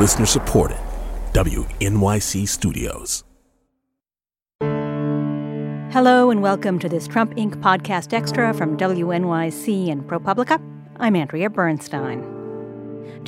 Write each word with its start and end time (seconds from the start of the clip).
Listener 0.00 0.24
supported. 0.24 0.78
WNYC 1.34 2.48
Studios. 2.48 3.22
Hello, 5.92 6.30
and 6.30 6.40
welcome 6.40 6.78
to 6.78 6.88
this 6.88 7.06
Trump 7.06 7.34
Inc. 7.34 7.56
podcast 7.56 8.14
extra 8.14 8.54
from 8.54 8.78
WNYC 8.78 9.90
and 9.90 10.02
ProPublica. 10.04 10.58
I'm 10.98 11.16
Andrea 11.16 11.50
Bernstein. 11.50 12.39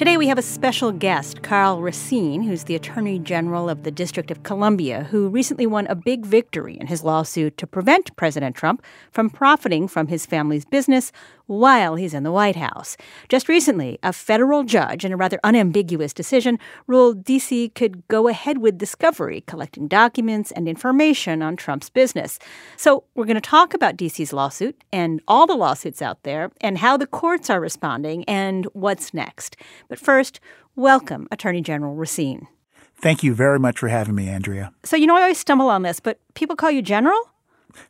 Today 0.02 0.16
we 0.16 0.26
have 0.26 0.38
a 0.38 0.42
special 0.42 0.90
guest, 0.90 1.42
Karl 1.42 1.80
Racine, 1.80 2.42
who's 2.42 2.64
the 2.64 2.74
Attorney 2.74 3.20
General 3.20 3.68
of 3.68 3.84
the 3.84 3.90
District 3.92 4.32
of 4.32 4.42
Columbia, 4.42 5.04
who 5.04 5.28
recently 5.28 5.64
won 5.64 5.86
a 5.86 5.94
big 5.94 6.26
victory 6.26 6.76
in 6.80 6.88
his 6.88 7.04
lawsuit 7.04 7.56
to 7.58 7.68
prevent 7.68 8.16
President 8.16 8.56
Trump 8.56 8.82
from 9.12 9.30
profiting 9.30 9.86
from 9.86 10.08
his 10.08 10.26
family's 10.26 10.64
business 10.64 11.12
while 11.46 11.96
he's 11.96 12.14
in 12.14 12.22
the 12.22 12.32
White 12.32 12.56
House. 12.56 12.96
Just 13.28 13.48
recently, 13.48 13.98
a 14.02 14.12
federal 14.12 14.64
judge, 14.64 15.04
in 15.04 15.12
a 15.12 15.16
rather 15.16 15.38
unambiguous 15.44 16.12
decision, 16.12 16.58
ruled 16.86 17.24
D.C. 17.24 17.68
could 17.70 18.06
go 18.08 18.28
ahead 18.28 18.58
with 18.58 18.78
discovery, 18.78 19.44
collecting 19.46 19.86
documents 19.86 20.50
and 20.50 20.68
information 20.68 21.42
on 21.42 21.56
Trump's 21.56 21.90
business. 21.90 22.38
So, 22.76 23.04
we're 23.14 23.26
going 23.26 23.34
to 23.34 23.40
talk 23.40 23.74
about 23.74 23.96
D.C.'s 23.96 24.32
lawsuit 24.32 24.82
and 24.92 25.20
all 25.28 25.46
the 25.46 25.54
lawsuits 25.54 26.00
out 26.00 26.22
there 26.22 26.50
and 26.60 26.78
how 26.78 26.96
the 26.96 27.06
courts 27.06 27.50
are 27.50 27.60
responding 27.60 28.24
and 28.24 28.64
what's 28.72 29.12
next. 29.12 29.56
But 29.88 29.98
first, 29.98 30.40
welcome, 30.76 31.28
Attorney 31.30 31.60
General 31.60 31.94
Racine. 31.94 32.48
Thank 32.96 33.22
you 33.22 33.34
very 33.34 33.58
much 33.58 33.78
for 33.78 33.88
having 33.88 34.14
me, 34.14 34.28
Andrea. 34.28 34.72
So, 34.84 34.96
you 34.96 35.06
know, 35.06 35.16
I 35.16 35.22
always 35.22 35.38
stumble 35.38 35.68
on 35.68 35.82
this, 35.82 35.98
but 35.98 36.20
people 36.34 36.54
call 36.54 36.70
you 36.70 36.82
General? 36.82 37.18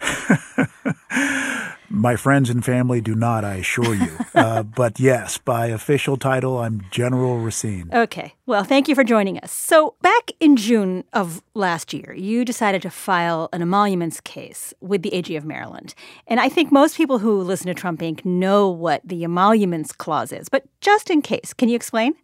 My 1.95 2.17
friends 2.17 2.49
and 2.49 2.65
family 2.65 3.03
do 3.03 3.15
not, 3.15 3.45
I 3.45 3.57
assure 3.57 3.95
you. 3.95 4.19
Uh, 4.35 4.63
but 4.63 4.99
yes, 4.99 5.37
by 5.37 5.67
official 5.67 6.17
title, 6.17 6.59
I'm 6.59 6.87
General 6.91 7.39
Racine. 7.39 7.91
Okay. 7.93 8.35
Well, 8.47 8.65
thank 8.65 8.89
you 8.89 8.95
for 8.95 9.05
joining 9.05 9.39
us. 9.39 9.53
So, 9.53 9.95
back 10.01 10.31
in 10.41 10.56
June 10.56 11.05
of 11.12 11.43
last 11.55 11.93
year, 11.93 12.15
you 12.15 12.45
decided 12.45 12.81
to 12.83 12.91
file 12.91 13.51
an 13.53 13.61
emoluments 13.61 14.21
case 14.23 14.73
with 14.81 15.03
the 15.03 15.12
AG 15.12 15.37
of 15.37 15.45
Maryland. 15.45 15.95
And 16.27 16.41
I 16.41 16.49
think 16.49 16.73
most 16.73 16.97
people 16.97 17.19
who 17.19 17.43
listen 17.43 17.67
to 17.67 17.75
Trump 17.75 18.01
Inc. 18.01 18.25
know 18.25 18.71
what 18.71 19.03
the 19.05 19.23
emoluments 19.23 19.93
clause 19.93 20.33
is. 20.33 20.49
But 20.49 20.65
just 20.81 21.11
in 21.11 21.21
case, 21.21 21.53
can 21.53 21.69
you 21.69 21.77
explain? 21.77 22.15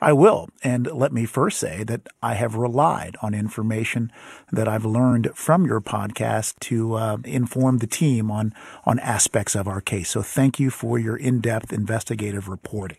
I 0.00 0.12
will. 0.12 0.48
And 0.62 0.86
let 0.86 1.12
me 1.12 1.26
first 1.26 1.58
say 1.58 1.84
that 1.84 2.06
I 2.22 2.34
have 2.34 2.54
relied 2.54 3.16
on 3.22 3.34
information 3.34 4.10
that 4.50 4.68
I've 4.68 4.84
learned 4.84 5.30
from 5.34 5.66
your 5.66 5.80
podcast 5.80 6.58
to 6.60 6.94
uh, 6.94 7.16
inform 7.24 7.78
the 7.78 7.86
team 7.86 8.30
on, 8.30 8.54
on 8.84 8.98
aspects 8.98 9.54
of 9.54 9.68
our 9.68 9.80
case. 9.80 10.10
So 10.10 10.22
thank 10.22 10.58
you 10.58 10.70
for 10.70 10.98
your 10.98 11.16
in-depth 11.16 11.72
investigative 11.72 12.48
reporting. 12.48 12.98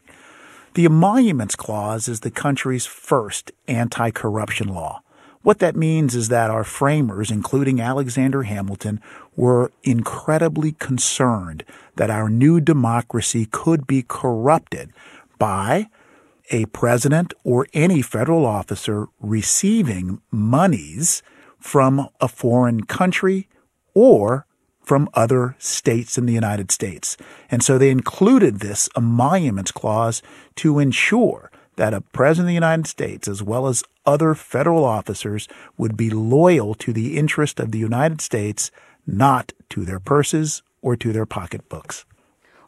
The 0.74 0.86
Emoluments 0.86 1.56
Clause 1.56 2.08
is 2.08 2.22
the 2.22 2.32
country's 2.32 2.86
first 2.86 3.52
anti-corruption 3.68 4.70
law. 4.70 5.02
What 5.44 5.60
that 5.60 5.76
means 5.76 6.16
is 6.16 6.30
that 6.30 6.52
our 6.52 6.64
framers, 6.64 7.32
including 7.32 7.82
Alexander 7.82 8.44
Hamilton, 8.44 9.02
were 9.36 9.72
incredibly 9.84 10.74
concerned 10.74 11.66
that 11.96 12.12
our 12.12 12.30
new 12.30 12.62
democracy 12.62 13.48
could 13.52 13.88
be 13.88 14.04
corrupted 14.08 14.92
by 15.40 15.90
a 16.52 16.66
president 16.68 17.34
or 17.44 17.68
any 17.74 18.02
federal 18.02 18.46
officer 18.46 19.08
receiving 19.20 20.22
monies 20.30 21.24
from 21.58 22.10
a 22.20 22.28
foreign 22.28 22.84
country 22.84 23.48
or 23.94 24.46
from 24.82 25.10
other 25.14 25.56
states 25.58 26.18
in 26.18 26.26
the 26.26 26.34
United 26.34 26.72
States. 26.72 27.16
And 27.50 27.64
so 27.64 27.78
they 27.78 27.90
included 27.90 28.60
this 28.60 28.90
emoluments 28.98 29.72
clause 29.72 30.22
to 30.56 30.80
ensure 30.80 31.52
that 31.78 31.94
a 31.94 32.02
president 32.02 32.46
of 32.46 32.50
the 32.50 32.54
United 32.54 32.88
States, 32.88 33.28
as 33.28 33.42
well 33.42 33.68
as 33.68 33.84
other 34.06 34.36
federal 34.36 34.84
officers, 34.84 35.48
would 35.78 35.96
be 35.96 36.10
loyal 36.10 36.76
to 36.76 36.92
the 36.92 37.18
interest 37.18 37.60
of 37.60 37.72
the 37.72 37.80
United 37.80 38.20
States, 38.20 38.72
not 39.08 39.54
to 39.70 39.86
their 39.86 40.00
purses 40.00 40.64
or 40.82 40.96
to 40.98 41.14
their 41.14 41.26
pocketbooks. 41.26 42.06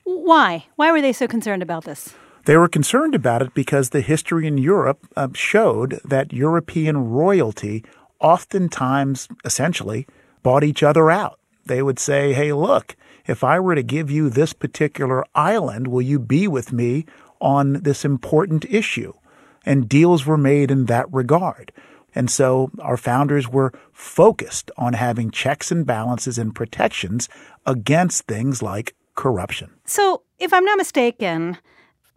Why? 0.03 0.65
Why 0.75 0.91
were 0.91 1.01
they 1.01 1.13
so 1.13 1.27
concerned 1.27 1.63
about 1.63 1.83
this? 1.83 2.13
They 2.45 2.57
were 2.57 2.67
concerned 2.67 3.15
about 3.15 3.41
it 3.41 3.53
because 3.53 3.89
the 3.89 4.01
history 4.01 4.47
in 4.47 4.57
Europe 4.57 5.07
uh, 5.15 5.29
showed 5.33 6.01
that 6.03 6.33
European 6.33 7.09
royalty 7.09 7.85
oftentimes, 8.19 9.29
essentially, 9.45 10.05
bought 10.41 10.63
each 10.63 10.83
other 10.83 11.09
out. 11.09 11.39
They 11.65 11.81
would 11.81 11.99
say, 11.99 12.33
hey, 12.33 12.51
look, 12.51 12.95
if 13.25 13.43
I 13.43 13.59
were 13.59 13.75
to 13.75 13.83
give 13.83 14.11
you 14.11 14.29
this 14.29 14.51
particular 14.51 15.23
island, 15.33 15.87
will 15.87 16.01
you 16.01 16.19
be 16.19 16.47
with 16.47 16.73
me 16.73 17.05
on 17.39 17.73
this 17.73 18.03
important 18.03 18.65
issue? 18.65 19.13
And 19.65 19.87
deals 19.87 20.25
were 20.25 20.37
made 20.37 20.71
in 20.71 20.85
that 20.85 21.11
regard. 21.13 21.71
And 22.13 22.29
so 22.29 22.69
our 22.79 22.97
founders 22.97 23.47
were 23.47 23.73
focused 23.93 24.69
on 24.77 24.93
having 24.93 25.31
checks 25.31 25.71
and 25.71 25.85
balances 25.85 26.37
and 26.37 26.53
protections 26.53 27.29
against 27.65 28.27
things 28.27 28.61
like 28.61 28.95
corruption. 29.15 29.71
So, 29.85 30.23
if 30.39 30.51
I'm 30.53 30.65
not 30.65 30.77
mistaken, 30.77 31.57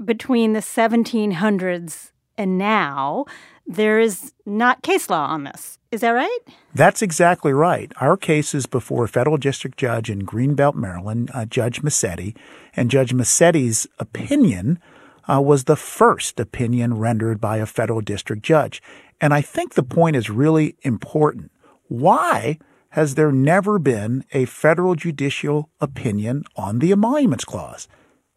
between 0.04 0.52
the 0.52 0.60
1700s 0.60 2.10
and 2.38 2.58
now, 2.58 3.24
there 3.66 3.98
is 3.98 4.32
not 4.44 4.82
case 4.82 5.10
law 5.10 5.26
on 5.26 5.44
this. 5.44 5.78
Is 5.90 6.02
that 6.02 6.10
right? 6.10 6.38
That's 6.74 7.02
exactly 7.02 7.52
right. 7.52 7.90
Our 8.00 8.16
case 8.16 8.54
is 8.54 8.66
before 8.66 9.04
a 9.04 9.08
federal 9.08 9.38
district 9.38 9.78
judge 9.78 10.10
in 10.10 10.26
Greenbelt, 10.26 10.74
Maryland, 10.74 11.30
uh, 11.32 11.46
Judge 11.46 11.82
Messitte. 11.82 12.36
and 12.74 12.90
Judge 12.90 13.14
Messitte's 13.14 13.86
opinion 13.98 14.78
uh, 15.28 15.40
was 15.40 15.64
the 15.64 15.76
first 15.76 16.38
opinion 16.38 16.98
rendered 16.98 17.40
by 17.40 17.56
a 17.56 17.66
federal 17.66 18.00
district 18.00 18.42
judge. 18.42 18.82
And 19.20 19.32
I 19.32 19.40
think 19.40 19.74
the 19.74 19.82
point 19.82 20.16
is 20.16 20.28
really 20.30 20.76
important. 20.82 21.50
Why 21.88 22.58
has 22.90 23.14
there 23.14 23.32
never 23.32 23.78
been 23.78 24.24
a 24.32 24.44
federal 24.44 24.94
judicial 24.94 25.70
opinion 25.80 26.44
on 26.56 26.78
the 26.78 26.92
emoluments 26.92 27.44
clause? 27.44 27.88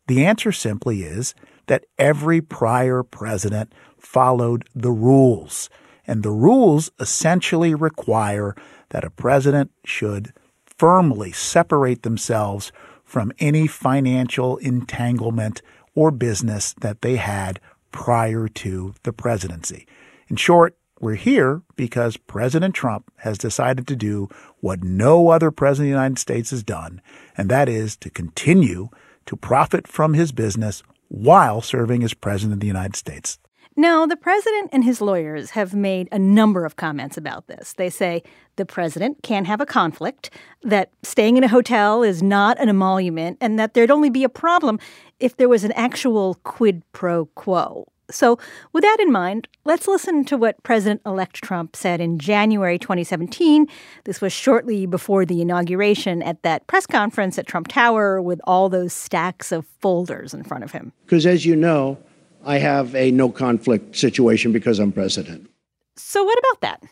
The 0.07 0.25
answer 0.25 0.51
simply 0.51 1.03
is 1.03 1.35
that 1.69 1.85
every 1.99 2.41
prior 2.41 3.03
president 3.03 3.71
followed 3.97 4.67
the 4.75 4.91
rules. 4.91 5.69
And 6.05 6.23
the 6.23 6.31
rules 6.31 6.91
essentially 6.99 7.75
require 7.75 8.55
that 8.89 9.03
a 9.03 9.11
president 9.11 9.71
should 9.85 10.33
firmly 10.65 11.31
separate 11.31 12.01
themselves 12.01 12.71
from 13.03 13.31
any 13.37 13.67
financial 13.67 14.57
entanglement 14.57 15.61
or 15.93 16.09
business 16.09 16.73
that 16.81 17.01
they 17.01 17.17
had 17.17 17.59
prior 17.91 18.47
to 18.47 18.95
the 19.03 19.13
presidency. 19.13 19.85
In 20.27 20.37
short, 20.37 20.75
we're 20.99 21.15
here 21.15 21.61
because 21.75 22.17
President 22.17 22.73
Trump 22.73 23.11
has 23.17 23.37
decided 23.37 23.87
to 23.87 23.95
do 23.95 24.27
what 24.59 24.83
no 24.83 25.29
other 25.29 25.51
president 25.51 25.85
of 25.85 25.91
the 25.91 26.01
United 26.01 26.19
States 26.19 26.49
has 26.49 26.63
done, 26.63 27.01
and 27.37 27.47
that 27.49 27.69
is 27.69 27.95
to 27.97 28.09
continue 28.09 28.89
to 29.27 29.35
profit 29.35 29.87
from 29.87 30.13
his 30.13 30.31
business 30.31 30.81
while 31.09 31.61
serving 31.61 32.03
as 32.03 32.13
President 32.13 32.53
of 32.53 32.59
the 32.61 32.67
United 32.67 32.95
States. 32.95 33.37
Now, 33.75 34.05
the 34.05 34.17
president 34.17 34.71
and 34.73 34.83
his 34.83 34.99
lawyers 34.99 35.51
have 35.51 35.73
made 35.73 36.09
a 36.11 36.19
number 36.19 36.65
of 36.65 36.75
comments 36.75 37.17
about 37.17 37.47
this. 37.47 37.73
They 37.73 37.89
say 37.89 38.23
the 38.57 38.65
president 38.65 39.23
can 39.23 39.45
have 39.45 39.61
a 39.61 39.65
conflict, 39.65 40.31
that 40.63 40.91
staying 41.01 41.37
in 41.37 41.45
a 41.45 41.47
hotel 41.47 42.03
is 42.03 42.21
not 42.21 42.59
an 42.59 42.67
emolument, 42.67 43.37
and 43.39 43.57
that 43.57 43.73
there'd 43.73 43.91
only 43.91 44.09
be 44.09 44.25
a 44.25 44.29
problem 44.29 44.79
if 45.19 45.37
there 45.37 45.47
was 45.47 45.63
an 45.63 45.71
actual 45.73 46.35
quid 46.43 46.83
pro 46.91 47.27
quo. 47.35 47.87
So, 48.11 48.39
with 48.73 48.83
that 48.83 48.97
in 48.99 49.11
mind, 49.11 49.47
let's 49.65 49.87
listen 49.87 50.25
to 50.25 50.37
what 50.37 50.61
President 50.63 51.01
elect 51.05 51.35
Trump 51.35 51.75
said 51.75 52.01
in 52.01 52.17
January 52.17 52.79
2017. 52.79 53.67
This 54.05 54.21
was 54.21 54.33
shortly 54.33 54.85
before 54.85 55.25
the 55.25 55.41
inauguration 55.41 56.21
at 56.23 56.41
that 56.43 56.65
press 56.67 56.85
conference 56.85 57.37
at 57.37 57.47
Trump 57.47 57.67
Tower 57.67 58.21
with 58.21 58.41
all 58.45 58.69
those 58.69 58.93
stacks 58.93 59.51
of 59.51 59.65
folders 59.79 60.33
in 60.33 60.43
front 60.43 60.63
of 60.63 60.71
him. 60.71 60.91
Because, 61.05 61.25
as 61.25 61.45
you 61.45 61.55
know, 61.55 61.97
I 62.45 62.57
have 62.57 62.95
a 62.95 63.11
no 63.11 63.29
conflict 63.29 63.95
situation 63.95 64.51
because 64.51 64.79
I'm 64.79 64.91
president. 64.91 65.49
So, 65.95 66.23
what 66.23 66.39
about 66.39 66.61
that? 66.61 66.83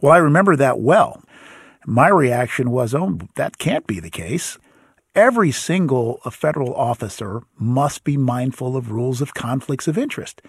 Well, 0.00 0.12
I 0.12 0.18
remember 0.18 0.56
that 0.56 0.80
well. 0.80 1.22
My 1.86 2.08
reaction 2.08 2.70
was, 2.70 2.94
oh, 2.94 3.18
that 3.36 3.58
can't 3.58 3.86
be 3.86 4.00
the 4.00 4.10
case. 4.10 4.58
Every 5.14 5.50
single 5.50 6.20
federal 6.30 6.74
officer 6.74 7.42
must 7.58 8.02
be 8.02 8.16
mindful 8.16 8.78
of 8.78 8.90
rules 8.90 9.20
of 9.20 9.34
conflicts 9.34 9.86
of 9.86 9.98
interest. 9.98 10.40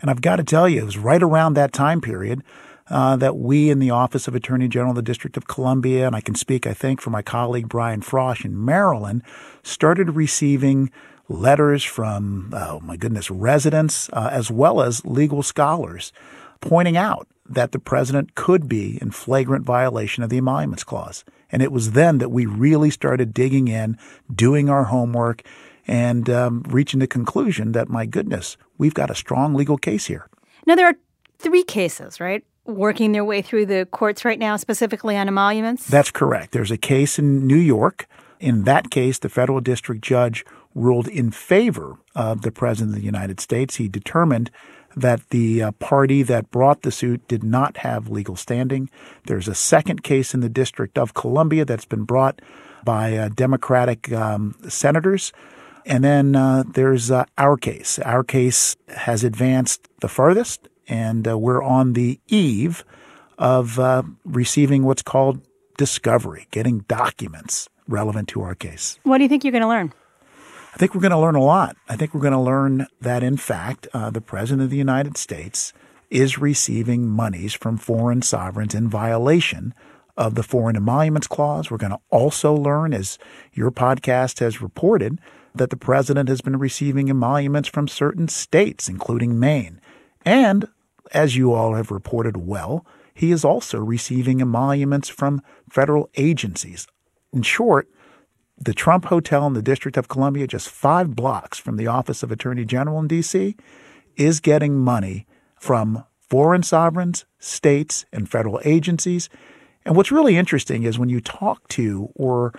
And 0.00 0.08
I've 0.08 0.20
got 0.20 0.36
to 0.36 0.44
tell 0.44 0.68
you, 0.68 0.82
it 0.82 0.84
was 0.84 0.96
right 0.96 1.22
around 1.22 1.54
that 1.54 1.72
time 1.72 2.00
period 2.00 2.44
uh, 2.88 3.16
that 3.16 3.36
we 3.36 3.68
in 3.68 3.80
the 3.80 3.90
Office 3.90 4.28
of 4.28 4.36
Attorney 4.36 4.68
General 4.68 4.90
of 4.90 4.96
the 4.96 5.02
District 5.02 5.36
of 5.36 5.48
Columbia, 5.48 6.06
and 6.06 6.14
I 6.14 6.20
can 6.20 6.36
speak, 6.36 6.68
I 6.68 6.72
think, 6.72 7.00
for 7.00 7.10
my 7.10 7.22
colleague 7.22 7.68
Brian 7.68 8.00
Frosh 8.00 8.44
in 8.44 8.64
Maryland, 8.64 9.22
started 9.64 10.10
receiving 10.10 10.92
letters 11.28 11.82
from, 11.82 12.50
oh 12.52 12.78
my 12.78 12.96
goodness, 12.96 13.28
residents 13.28 14.08
uh, 14.12 14.28
as 14.30 14.52
well 14.52 14.82
as 14.82 15.04
legal 15.04 15.42
scholars 15.42 16.12
pointing 16.60 16.96
out 16.96 17.26
that 17.54 17.72
the 17.72 17.78
president 17.78 18.34
could 18.34 18.68
be 18.68 18.98
in 19.00 19.10
flagrant 19.10 19.64
violation 19.64 20.22
of 20.22 20.30
the 20.30 20.38
Emoluments 20.38 20.84
Clause. 20.84 21.24
And 21.50 21.62
it 21.62 21.72
was 21.72 21.92
then 21.92 22.18
that 22.18 22.30
we 22.30 22.46
really 22.46 22.90
started 22.90 23.34
digging 23.34 23.68
in, 23.68 23.98
doing 24.34 24.70
our 24.70 24.84
homework, 24.84 25.42
and 25.86 26.30
um, 26.30 26.62
reaching 26.68 27.00
the 27.00 27.06
conclusion 27.06 27.72
that, 27.72 27.88
my 27.88 28.06
goodness, 28.06 28.56
we've 28.78 28.94
got 28.94 29.10
a 29.10 29.14
strong 29.14 29.54
legal 29.54 29.76
case 29.76 30.06
here. 30.06 30.28
Now, 30.66 30.76
there 30.76 30.86
are 30.86 30.96
three 31.38 31.64
cases, 31.64 32.20
right? 32.20 32.44
Working 32.64 33.12
their 33.12 33.24
way 33.24 33.42
through 33.42 33.66
the 33.66 33.86
courts 33.90 34.24
right 34.24 34.38
now, 34.38 34.56
specifically 34.56 35.16
on 35.16 35.28
emoluments? 35.28 35.86
That's 35.86 36.10
correct. 36.10 36.52
There's 36.52 36.70
a 36.70 36.76
case 36.76 37.18
in 37.18 37.46
New 37.46 37.56
York. 37.56 38.06
In 38.38 38.64
that 38.64 38.90
case, 38.90 39.18
the 39.18 39.28
federal 39.28 39.60
district 39.60 40.02
judge 40.02 40.44
ruled 40.74 41.08
in 41.08 41.30
favor 41.30 41.98
of 42.14 42.42
the 42.42 42.50
President 42.52 42.94
of 42.94 43.00
the 43.00 43.04
United 43.04 43.40
States. 43.40 43.76
He 43.76 43.88
determined 43.88 44.50
that 44.96 45.30
the 45.30 45.62
uh, 45.62 45.72
party 45.72 46.22
that 46.22 46.50
brought 46.50 46.82
the 46.82 46.90
suit 46.90 47.26
did 47.28 47.42
not 47.42 47.78
have 47.78 48.08
legal 48.08 48.36
standing. 48.36 48.90
There's 49.26 49.48
a 49.48 49.54
second 49.54 50.02
case 50.02 50.34
in 50.34 50.40
the 50.40 50.48
District 50.48 50.98
of 50.98 51.14
Columbia 51.14 51.64
that's 51.64 51.84
been 51.84 52.04
brought 52.04 52.40
by 52.84 53.16
uh, 53.16 53.28
Democratic 53.28 54.12
um, 54.12 54.54
senators. 54.68 55.32
And 55.84 56.04
then 56.04 56.36
uh, 56.36 56.64
there's 56.74 57.10
uh, 57.10 57.24
our 57.38 57.56
case. 57.56 57.98
Our 57.98 58.22
case 58.22 58.76
has 58.88 59.24
advanced 59.24 59.88
the 60.00 60.08
furthest, 60.08 60.68
and 60.88 61.26
uh, 61.26 61.38
we're 61.38 61.62
on 61.62 61.94
the 61.94 62.20
eve 62.28 62.84
of 63.38 63.78
uh, 63.78 64.02
receiving 64.24 64.84
what's 64.84 65.02
called 65.02 65.40
discovery, 65.76 66.46
getting 66.50 66.80
documents 66.80 67.68
relevant 67.88 68.28
to 68.28 68.42
our 68.42 68.54
case. 68.54 69.00
What 69.02 69.18
do 69.18 69.24
you 69.24 69.28
think 69.28 69.42
you're 69.42 69.52
going 69.52 69.62
to 69.62 69.68
learn? 69.68 69.92
I 70.72 70.78
think 70.78 70.94
we're 70.94 71.02
going 71.02 71.10
to 71.10 71.18
learn 71.18 71.34
a 71.34 71.42
lot. 71.42 71.76
I 71.86 71.96
think 71.96 72.14
we're 72.14 72.22
going 72.22 72.32
to 72.32 72.40
learn 72.40 72.86
that, 72.98 73.22
in 73.22 73.36
fact, 73.36 73.86
uh, 73.92 74.08
the 74.08 74.22
President 74.22 74.62
of 74.62 74.70
the 74.70 74.78
United 74.78 75.18
States 75.18 75.74
is 76.08 76.38
receiving 76.38 77.06
monies 77.06 77.52
from 77.52 77.76
foreign 77.76 78.22
sovereigns 78.22 78.74
in 78.74 78.88
violation 78.88 79.74
of 80.16 80.34
the 80.34 80.42
Foreign 80.42 80.76
Emoluments 80.76 81.26
Clause. 81.26 81.70
We're 81.70 81.76
going 81.76 81.92
to 81.92 82.00
also 82.08 82.54
learn, 82.54 82.94
as 82.94 83.18
your 83.52 83.70
podcast 83.70 84.40
has 84.40 84.62
reported, 84.62 85.18
that 85.54 85.68
the 85.68 85.76
President 85.76 86.30
has 86.30 86.40
been 86.40 86.58
receiving 86.58 87.10
emoluments 87.10 87.68
from 87.68 87.86
certain 87.86 88.28
states, 88.28 88.88
including 88.88 89.38
Maine. 89.38 89.78
And, 90.24 90.68
as 91.12 91.36
you 91.36 91.52
all 91.52 91.74
have 91.74 91.90
reported 91.90 92.38
well, 92.38 92.86
he 93.12 93.30
is 93.30 93.44
also 93.44 93.78
receiving 93.78 94.40
emoluments 94.40 95.10
from 95.10 95.42
federal 95.68 96.08
agencies. 96.16 96.86
In 97.30 97.42
short, 97.42 97.88
the 98.58 98.74
Trump 98.74 99.06
Hotel 99.06 99.46
in 99.46 99.54
the 99.54 99.62
District 99.62 99.96
of 99.96 100.08
Columbia, 100.08 100.46
just 100.46 100.68
five 100.68 101.16
blocks 101.16 101.58
from 101.58 101.76
the 101.76 101.86
Office 101.86 102.22
of 102.22 102.30
Attorney 102.30 102.64
General 102.64 103.00
in 103.00 103.08
D.C., 103.08 103.56
is 104.16 104.40
getting 104.40 104.78
money 104.78 105.26
from 105.58 106.04
foreign 106.28 106.62
sovereigns, 106.62 107.24
states, 107.38 108.04
and 108.12 108.28
federal 108.28 108.60
agencies. 108.64 109.28
And 109.84 109.96
what's 109.96 110.12
really 110.12 110.36
interesting 110.36 110.84
is 110.84 110.98
when 110.98 111.08
you 111.08 111.20
talk 111.20 111.66
to 111.68 112.10
or 112.14 112.52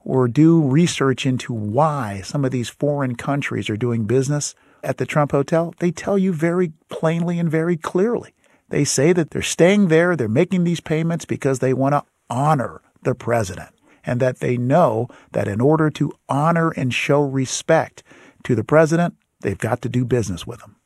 or 0.00 0.28
do 0.28 0.62
research 0.62 1.26
into 1.26 1.52
why 1.52 2.20
some 2.22 2.44
of 2.44 2.52
these 2.52 2.68
foreign 2.68 3.16
countries 3.16 3.68
are 3.68 3.76
doing 3.76 4.04
business 4.04 4.54
at 4.84 4.98
the 4.98 5.06
Trump 5.06 5.32
Hotel, 5.32 5.74
they 5.80 5.90
tell 5.90 6.16
you 6.16 6.32
very 6.32 6.72
plainly 6.88 7.40
and 7.40 7.50
very 7.50 7.76
clearly. 7.76 8.32
They 8.68 8.84
say 8.84 9.12
that 9.12 9.30
they're 9.30 9.42
staying 9.42 9.88
there, 9.88 10.14
they're 10.14 10.28
making 10.28 10.62
these 10.62 10.80
payments 10.80 11.24
because 11.24 11.58
they 11.58 11.74
want 11.74 11.94
to 11.94 12.04
honor 12.30 12.82
the 13.02 13.16
president 13.16 13.70
and 14.06 14.20
that 14.20 14.38
they 14.38 14.56
know 14.56 15.08
that 15.32 15.48
in 15.48 15.60
order 15.60 15.90
to 15.90 16.12
honor 16.28 16.70
and 16.70 16.94
show 16.94 17.20
respect 17.20 18.02
to 18.44 18.54
the 18.54 18.64
president, 18.64 19.14
they've 19.40 19.58
got 19.58 19.82
to 19.82 19.88
do 19.88 20.04
business 20.04 20.46
with 20.46 20.62
him. 20.62 20.76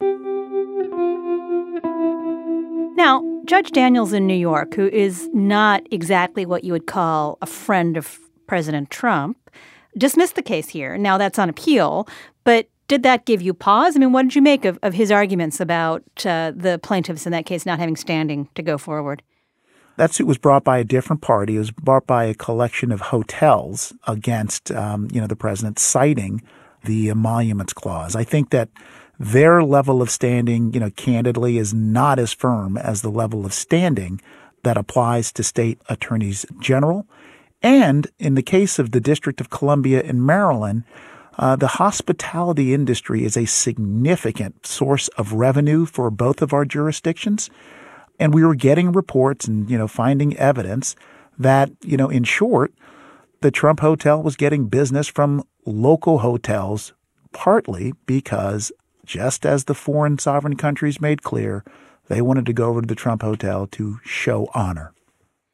Now, 2.97 3.23
Judge 3.45 3.71
Daniels 3.71 4.13
in 4.13 4.27
New 4.27 4.35
York, 4.35 4.75
who 4.75 4.89
is 4.89 5.29
not 5.33 5.83
exactly 5.91 6.45
what 6.45 6.65
you 6.65 6.73
would 6.73 6.87
call 6.87 7.39
a 7.41 7.47
friend 7.47 7.97
of 7.97 8.19
President 8.47 8.91
Trump, 8.91 9.39
dismissed 9.97 10.35
the 10.35 10.43
case 10.43 10.69
here. 10.69 10.99
Now 10.99 11.19
that's 11.19 11.39
on 11.39 11.49
appeal, 11.49 12.09
but 12.45 12.69
did 12.89 13.03
that 13.05 13.25
give 13.25 13.41
you 13.41 13.55
pause? 13.55 13.97
I 13.97 14.01
mean, 14.01 14.13
what 14.13 14.23
did 14.23 14.35
you 14.35 14.43
make 14.43 14.65
of, 14.65 14.79
of 14.83 14.95
his 14.95 15.13
arguments 15.13 15.61
about 15.61 16.03
uh, 16.27 16.53
the 16.55 16.81
plaintiffs 16.83 17.25
in 17.25 17.33
that 17.33 17.47
case 17.47 17.65
not 17.65 17.79
having 17.79 17.97
standing 17.97 18.49
to 18.55 18.63
go 18.63 18.77
forward? 18.77 19.23
That 20.01 20.15
suit 20.15 20.27
was 20.27 20.39
brought 20.39 20.65
by 20.65 20.79
a 20.79 20.85
different 20.85 21.21
party. 21.21 21.57
It 21.57 21.59
was 21.59 21.73
brought 21.73 22.07
by 22.07 22.25
a 22.25 22.33
collection 22.33 22.91
of 22.91 23.03
hotels 23.03 23.93
against, 24.07 24.73
um, 24.73 25.09
you 25.13 25.21
know, 25.21 25.27
the 25.27 25.37
president 25.37 25.79
citing 25.79 26.41
the 26.83 27.11
emoluments 27.11 27.75
clause. 27.75 28.17
I 28.17 28.25
think 28.25 28.49
that 28.49 28.71
their 29.19 29.63
level 29.63 30.01
of 30.01 30.09
standing, 30.09 30.73
you 30.73 30.81
know, 30.81 30.89
candidly 30.89 31.59
is 31.59 31.75
not 31.75 32.19
as 32.19 32.33
firm 32.33 32.79
as 32.79 33.03
the 33.03 33.11
level 33.11 33.45
of 33.45 33.53
standing 33.53 34.23
that 34.63 34.79
applies 34.79 35.33
to 35.33 35.43
state 35.43 35.79
attorneys 35.91 36.47
general. 36.61 37.07
And 37.63 38.09
in 38.19 38.37
the 38.37 38.43
case 38.43 38.79
of 38.79 38.93
the 38.93 39.01
District 39.03 39.39
of 39.39 39.51
Columbia 39.51 40.01
in 40.01 40.25
Maryland, 40.25 40.85
uh, 41.39 41.57
the 41.57 41.77
hospitality 41.77 42.73
industry 42.73 43.27
is 43.27 43.37
a 43.37 43.45
significant 43.45 44.65
source 44.65 45.09
of 45.19 45.35
revenue 45.35 45.85
for 45.85 46.11
both 46.11 46.41
of 46.41 46.55
our 46.55 46.65
jurisdictions. 46.65 47.51
And 48.21 48.35
we 48.35 48.45
were 48.45 48.55
getting 48.55 48.93
reports 48.93 49.49
and, 49.49 49.69
you 49.71 49.79
know, 49.79 49.89
finding 49.89 50.37
evidence 50.37 50.95
that, 51.39 51.71
you 51.83 51.97
know, 51.97 52.11
in 52.11 52.23
short, 52.23 52.73
the 53.41 53.51
Trump 53.51 53.81
Hotel 53.81 54.23
was 54.23 54.37
getting 54.37 54.67
business 54.67 55.09
from 55.09 55.43
local 55.65 56.19
hotels, 56.19 56.93
partly 57.33 57.95
because, 58.05 58.71
just 59.07 59.47
as 59.47 59.65
the 59.65 59.75
foreign 59.75 60.19
sovereign 60.19 60.57
countries 60.57 61.01
made 61.01 61.23
clear, 61.23 61.65
they 62.09 62.21
wanted 62.21 62.45
to 62.45 62.53
go 62.53 62.69
over 62.69 62.83
to 62.83 62.87
the 62.87 62.95
Trump 62.95 63.23
Hotel 63.23 63.67
to 63.69 63.99
show 64.05 64.51
honor. 64.53 64.93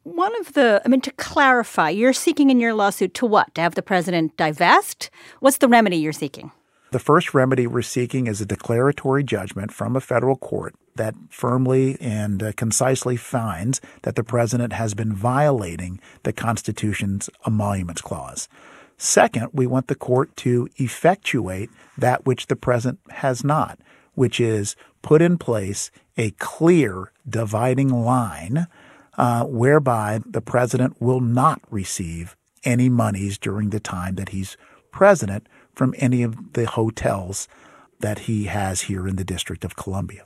One 0.03 0.39
of 0.41 0.55
the, 0.55 0.83
I 0.85 0.89
mean, 0.89 1.01
to 1.03 1.13
clarify, 1.13 1.91
you're 1.91 2.13
seeking 2.13 2.51
in 2.51 2.59
your 2.59 2.75
lawsuit 2.75 3.15
to 3.15 3.27
what? 3.27 3.55
To 3.55 3.61
have 3.61 3.77
the 3.77 3.83
president 3.83 4.37
divest? 4.37 5.11
What's 5.39 5.59
the 5.59 5.69
remedy 5.69 5.97
you're 5.99 6.13
seeking? 6.13 6.51
The 6.97 7.01
first 7.01 7.35
remedy 7.35 7.67
we're 7.67 7.83
seeking 7.83 8.27
is 8.27 8.41
a 8.41 8.47
declaratory 8.47 9.23
judgment 9.23 9.71
from 9.71 9.97
a 9.97 10.01
federal 10.01 10.35
court 10.35 10.75
that 10.95 11.15
firmly 11.29 11.99
and 12.01 12.43
uh, 12.43 12.53
concisely 12.53 13.17
finds 13.17 13.83
that 14.01 14.17
the 14.17 14.25
president 14.25 14.73
has 14.73 14.95
been 14.95 15.13
violating 15.13 16.01
the 16.23 16.33
Constitution's 16.33 17.29
emoluments 17.47 18.01
clause. 18.01 18.49
Second, 18.97 19.49
we 19.53 19.67
want 19.67 19.89
the 19.89 19.95
court 19.95 20.35
to 20.37 20.71
effectuate 20.77 21.69
that 21.99 22.25
which 22.25 22.47
the 22.47 22.57
president 22.57 23.01
has 23.11 23.45
not, 23.45 23.79
which 24.15 24.41
is 24.41 24.75
put 25.03 25.21
in 25.21 25.37
place 25.37 25.91
a 26.17 26.31
clear 26.39 27.13
dividing 27.29 27.91
line 27.91 28.69
uh, 29.19 29.45
whereby 29.45 30.21
the 30.25 30.41
president 30.41 30.99
will 30.99 31.21
not 31.21 31.61
receive 31.69 32.37
any 32.65 32.89
monies 32.89 33.37
during 33.37 33.69
the 33.69 33.81
time 33.81 34.15
that 34.15 34.31
he's 34.31 34.57
president 34.91 35.47
from 35.77 35.95
any 35.99 36.23
of 36.23 36.55
the 36.55 36.67
hotels 36.67 37.47
that 38.01 38.21
he 38.21 38.45
has 38.45 38.83
here 38.83 39.07
in 39.07 39.17
the 39.17 39.25
District 39.25 39.65
of 39.65 39.77
Columbia. 39.77 40.25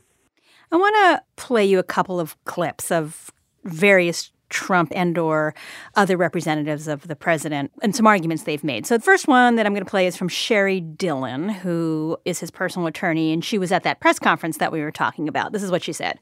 I 0.72 0.76
want 0.76 0.94
to 0.96 1.22
play 1.36 1.64
you 1.66 1.78
a 1.78 1.84
couple 1.84 2.18
of 2.18 2.42
clips 2.44 2.90
of 2.90 3.30
various 3.64 4.30
Trump 4.48 4.92
and 4.94 5.16
or 5.16 5.54
other 5.94 6.16
representatives 6.16 6.88
of 6.88 7.06
the 7.06 7.16
president 7.16 7.70
and 7.82 7.94
some 7.94 8.06
arguments 8.06 8.44
they've 8.44 8.64
made. 8.64 8.86
So 8.86 8.96
the 8.96 9.02
first 9.02 9.28
one 9.28 9.56
that 9.56 9.66
I'm 9.66 9.72
going 9.72 9.84
to 9.84 9.90
play 9.90 10.06
is 10.06 10.16
from 10.16 10.28
Sheri 10.28 10.96
Dillon, 10.96 11.48
who 11.48 12.16
is 12.24 12.40
his 12.40 12.50
personal 12.50 12.88
attorney, 12.88 13.32
and 13.32 13.44
she 13.44 13.58
was 13.58 13.70
at 13.72 13.84
that 13.84 14.00
press 14.00 14.18
conference 14.18 14.58
that 14.58 14.72
we 14.72 14.80
were 14.80 14.90
talking 14.90 15.28
about. 15.28 15.52
This 15.52 15.62
is 15.62 15.70
what 15.70 15.82
she 15.82 15.92
said. 15.92 16.18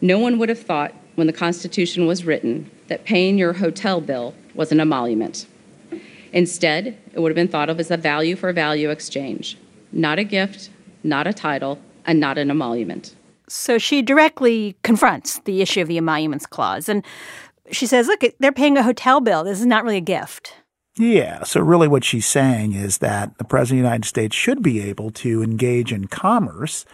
No 0.00 0.18
one 0.18 0.38
would 0.38 0.48
have 0.48 0.60
thought 0.60 0.94
when 1.14 1.26
the 1.26 1.32
Constitution 1.32 2.06
was 2.06 2.24
written 2.24 2.70
that 2.88 3.04
paying 3.04 3.38
your 3.38 3.52
hotel 3.52 4.00
bill 4.00 4.34
was 4.54 4.72
an 4.72 4.80
emolument. 4.80 5.46
Instead, 6.32 6.98
it 7.12 7.20
would 7.20 7.30
have 7.30 7.36
been 7.36 7.48
thought 7.48 7.68
of 7.68 7.80
as 7.80 7.90
a 7.90 7.96
value 7.96 8.36
for 8.36 8.52
value 8.52 8.90
exchange, 8.90 9.58
not 9.92 10.18
a 10.18 10.24
gift, 10.24 10.70
not 11.02 11.26
a 11.26 11.32
title, 11.32 11.78
and 12.06 12.20
not 12.20 12.38
an 12.38 12.50
emolument. 12.50 13.14
So 13.48 13.78
she 13.78 14.00
directly 14.00 14.76
confronts 14.82 15.40
the 15.40 15.60
issue 15.60 15.80
of 15.80 15.88
the 15.88 15.98
emoluments 15.98 16.46
clause. 16.46 16.88
And 16.88 17.04
she 17.72 17.86
says, 17.86 18.06
look, 18.06 18.22
they're 18.38 18.52
paying 18.52 18.76
a 18.76 18.82
hotel 18.82 19.20
bill. 19.20 19.44
This 19.44 19.60
is 19.60 19.66
not 19.66 19.82
really 19.82 19.96
a 19.96 20.02
gift. 20.02 20.54
Yeah. 20.96 21.44
So, 21.44 21.60
really, 21.60 21.88
what 21.88 22.04
she's 22.04 22.26
saying 22.26 22.74
is 22.74 22.98
that 22.98 23.38
the 23.38 23.44
President 23.44 23.78
of 23.78 23.82
the 23.84 23.88
United 23.88 24.06
States 24.06 24.36
should 24.36 24.62
be 24.62 24.80
able 24.80 25.10
to 25.12 25.42
engage 25.42 25.92
in 25.92 26.08
commerce. 26.08 26.84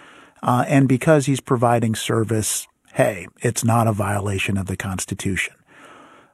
Uh, 0.43 0.65
and 0.69 0.87
because 0.87 1.27
he's 1.27 1.41
providing 1.41 1.97
service, 1.97 2.69
hey, 2.93 3.27
it's 3.41 3.65
not 3.65 3.89
a 3.89 3.93
violation 3.93 4.57
of 4.57 4.67
the 4.67 4.77
Constitution. 4.77 5.56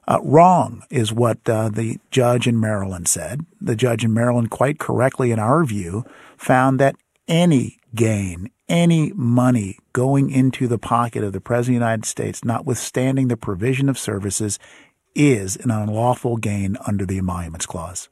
Uh, 0.07 0.19
wrong 0.21 0.83
is 0.89 1.13
what 1.13 1.37
uh, 1.47 1.69
the 1.69 1.99
judge 2.11 2.47
in 2.47 2.59
Maryland 2.59 3.07
said. 3.07 3.45
The 3.61 3.75
judge 3.75 4.03
in 4.03 4.13
Maryland, 4.13 4.51
quite 4.51 4.79
correctly, 4.79 5.31
in 5.31 5.39
our 5.39 5.63
view, 5.63 6.05
found 6.37 6.79
that 6.79 6.95
any 7.27 7.79
gain, 7.95 8.49
any 8.67 9.13
money 9.13 9.77
going 9.93 10.29
into 10.29 10.67
the 10.67 10.77
pocket 10.77 11.23
of 11.23 11.31
the 11.31 11.39
President 11.39 11.77
of 11.77 11.79
the 11.79 11.85
United 11.85 12.05
States, 12.05 12.43
notwithstanding 12.43 13.29
the 13.29 13.37
provision 13.37 13.87
of 13.87 13.97
services, 13.97 14.59
is 15.15 15.55
an 15.57 15.71
unlawful 15.71 16.37
gain 16.37 16.75
under 16.85 17.05
the 17.05 17.19
Emoluments 17.19 17.65
Clause. 17.65 18.09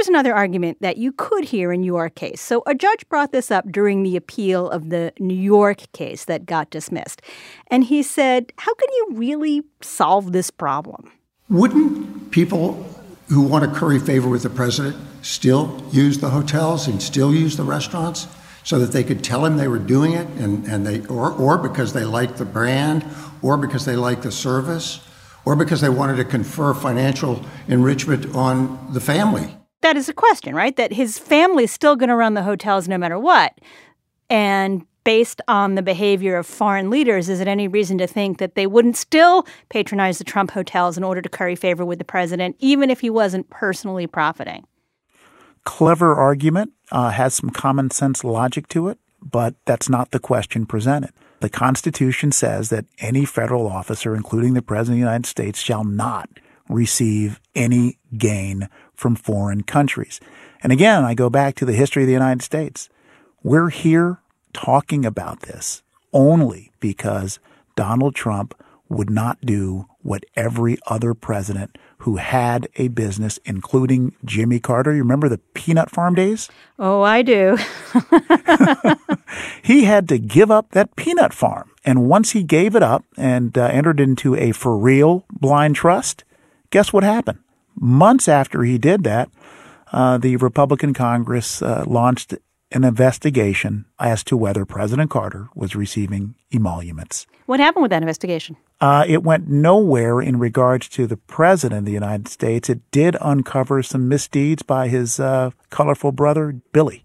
Here's 0.00 0.08
another 0.08 0.34
argument 0.34 0.78
that 0.80 0.96
you 0.96 1.12
could 1.12 1.44
hear 1.44 1.74
in 1.74 1.82
your 1.82 2.08
case. 2.08 2.40
So, 2.40 2.62
a 2.64 2.74
judge 2.74 3.06
brought 3.10 3.32
this 3.32 3.50
up 3.50 3.70
during 3.70 4.02
the 4.02 4.16
appeal 4.16 4.70
of 4.70 4.88
the 4.88 5.12
New 5.18 5.34
York 5.34 5.92
case 5.92 6.24
that 6.24 6.46
got 6.46 6.70
dismissed. 6.70 7.20
And 7.66 7.84
he 7.84 8.02
said, 8.02 8.50
How 8.56 8.72
can 8.72 8.88
you 8.90 9.08
really 9.10 9.62
solve 9.82 10.32
this 10.32 10.50
problem? 10.50 11.12
Wouldn't 11.50 12.30
people 12.30 12.82
who 13.28 13.42
want 13.42 13.70
to 13.70 13.78
curry 13.78 13.98
favor 13.98 14.30
with 14.30 14.42
the 14.42 14.48
president 14.48 14.96
still 15.20 15.84
use 15.92 16.16
the 16.16 16.30
hotels 16.30 16.88
and 16.88 17.02
still 17.02 17.34
use 17.34 17.58
the 17.58 17.64
restaurants. 17.64 18.26
so 18.64 18.78
that 18.78 18.92
they 18.92 19.04
could 19.04 19.22
tell 19.22 19.44
him 19.44 19.58
they 19.58 19.68
were 19.68 19.78
doing 19.78 20.12
it 20.12 20.26
and, 20.38 20.64
and 20.66 20.86
they 20.86 21.04
or, 21.08 21.30
or 21.30 21.58
because 21.58 21.92
they 21.92 22.04
liked 22.04 22.38
the 22.38 22.46
brand 22.46 23.04
or 23.42 23.58
because 23.58 23.84
they 23.84 23.96
liked 23.96 24.22
the 24.22 24.32
service 24.32 25.06
or 25.44 25.54
because 25.56 25.82
they 25.82 25.90
wanted 25.90 26.16
to 26.16 26.24
confer 26.24 26.72
financial 26.72 27.44
enrichment 27.68 28.34
on 28.34 28.94
the 28.94 29.00
family. 29.00 29.59
That 29.82 29.96
is 29.96 30.08
a 30.08 30.14
question, 30.14 30.54
right? 30.54 30.76
That 30.76 30.92
his 30.92 31.18
family's 31.18 31.72
still 31.72 31.96
going 31.96 32.08
to 32.08 32.16
run 32.16 32.34
the 32.34 32.42
hotels 32.42 32.86
no 32.88 32.98
matter 32.98 33.18
what. 33.18 33.58
And 34.28 34.86
based 35.04 35.40
on 35.48 35.74
the 35.74 35.82
behavior 35.82 36.36
of 36.36 36.46
foreign 36.46 36.90
leaders, 36.90 37.28
is 37.28 37.40
it 37.40 37.48
any 37.48 37.66
reason 37.66 37.98
to 37.98 38.06
think 38.06 38.38
that 38.38 38.54
they 38.54 38.66
wouldn't 38.66 38.96
still 38.96 39.46
patronize 39.70 40.18
the 40.18 40.24
Trump 40.24 40.50
hotels 40.50 40.98
in 40.98 41.04
order 41.04 41.22
to 41.22 41.28
curry 41.28 41.56
favor 41.56 41.84
with 41.84 41.98
the 41.98 42.04
president, 42.04 42.56
even 42.58 42.90
if 42.90 43.00
he 43.00 43.10
wasn't 43.10 43.48
personally 43.50 44.06
profiting? 44.06 44.66
Clever 45.64 46.14
argument, 46.14 46.72
uh, 46.92 47.10
has 47.10 47.34
some 47.34 47.50
common 47.50 47.90
sense 47.90 48.24
logic 48.24 48.68
to 48.68 48.88
it, 48.88 48.98
but 49.22 49.54
that's 49.64 49.88
not 49.88 50.10
the 50.10 50.18
question 50.18 50.66
presented. 50.66 51.10
The 51.40 51.48
Constitution 51.48 52.32
says 52.32 52.68
that 52.68 52.84
any 52.98 53.24
federal 53.24 53.66
officer, 53.66 54.14
including 54.14 54.54
the 54.54 54.62
President 54.62 54.96
of 54.96 55.00
the 55.00 55.06
United 55.06 55.26
States, 55.26 55.58
shall 55.58 55.84
not 55.84 56.28
receive 56.68 57.40
any 57.54 57.98
gain 58.16 58.68
from 59.00 59.16
foreign 59.16 59.62
countries. 59.62 60.20
And 60.62 60.72
again, 60.72 61.04
I 61.04 61.14
go 61.14 61.30
back 61.30 61.54
to 61.56 61.64
the 61.64 61.72
history 61.72 62.02
of 62.02 62.06
the 62.06 62.12
United 62.12 62.42
States. 62.42 62.90
We're 63.42 63.70
here 63.70 64.20
talking 64.52 65.06
about 65.06 65.40
this 65.40 65.82
only 66.12 66.70
because 66.80 67.38
Donald 67.76 68.14
Trump 68.14 68.54
would 68.90 69.08
not 69.08 69.40
do 69.40 69.86
what 70.02 70.24
every 70.36 70.76
other 70.86 71.14
president 71.14 71.78
who 71.98 72.16
had 72.16 72.68
a 72.76 72.88
business, 72.88 73.38
including 73.44 74.14
Jimmy 74.24 74.58
Carter. 74.58 74.92
You 74.92 75.02
remember 75.02 75.28
the 75.28 75.38
peanut 75.54 75.90
farm 75.90 76.14
days? 76.14 76.50
Oh, 76.78 77.02
I 77.02 77.22
do. 77.22 77.56
he 79.62 79.84
had 79.84 80.08
to 80.08 80.18
give 80.18 80.50
up 80.50 80.72
that 80.72 80.96
peanut 80.96 81.32
farm. 81.32 81.70
And 81.84 82.08
once 82.08 82.32
he 82.32 82.42
gave 82.42 82.74
it 82.74 82.82
up 82.82 83.04
and 83.16 83.56
uh, 83.56 83.66
entered 83.66 84.00
into 84.00 84.34
a 84.34 84.52
for 84.52 84.76
real 84.76 85.24
blind 85.30 85.76
trust, 85.76 86.24
guess 86.70 86.92
what 86.92 87.04
happened? 87.04 87.38
Months 87.80 88.28
after 88.28 88.62
he 88.62 88.76
did 88.76 89.04
that, 89.04 89.30
uh, 89.90 90.18
the 90.18 90.36
Republican 90.36 90.92
Congress 90.94 91.62
uh, 91.62 91.84
launched 91.86 92.34
an 92.72 92.84
investigation 92.84 93.86
as 93.98 94.22
to 94.24 94.36
whether 94.36 94.64
President 94.64 95.10
Carter 95.10 95.48
was 95.54 95.74
receiving 95.74 96.34
emoluments. 96.52 97.26
What 97.46 97.58
happened 97.58 97.82
with 97.82 97.90
that 97.90 98.02
investigation? 98.02 98.56
Uh, 98.80 99.04
it 99.08 99.22
went 99.22 99.48
nowhere 99.48 100.20
in 100.20 100.38
regards 100.38 100.88
to 100.90 101.06
the 101.06 101.16
President 101.16 101.80
of 101.80 101.84
the 101.86 101.92
United 101.92 102.28
States. 102.28 102.70
It 102.70 102.88
did 102.90 103.16
uncover 103.20 103.82
some 103.82 104.08
misdeeds 104.08 104.62
by 104.62 104.88
his 104.88 105.18
uh, 105.18 105.50
colorful 105.70 106.12
brother, 106.12 106.60
Billy. 106.72 107.04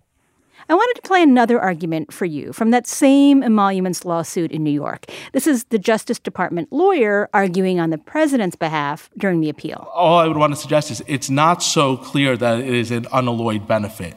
I 0.68 0.74
wanted 0.74 0.96
to 0.96 1.08
play 1.08 1.22
another 1.22 1.60
argument 1.60 2.12
for 2.12 2.26
you 2.26 2.52
from 2.52 2.72
that 2.72 2.88
same 2.88 3.44
emoluments 3.44 4.04
lawsuit 4.04 4.52
in 4.52 4.64
New 4.64 4.72
York. 4.72 5.06
This 5.32 5.46
is 5.46 5.66
the 5.66 5.78
Justice 5.78 6.18
Department 6.18 6.74
lawyer 6.74 7.30
arguing 7.34 7.80
on 7.80 7.92
the 7.92 8.00
president's 8.00 8.56
behalf 8.56 9.12
during 9.16 9.42
the 9.42 9.50
appeal. 9.50 9.88
All 9.94 10.18
I 10.18 10.28
would 10.28 10.38
want 10.38 10.54
to 10.54 10.60
suggest 10.60 10.90
is 10.90 11.04
it's 11.08 11.30
not 11.30 11.62
so 11.62 11.98
clear 11.98 12.36
that 12.38 12.60
it 12.60 12.74
is 12.74 12.90
an 12.90 13.06
unalloyed 13.14 13.68
benefit. 13.68 14.16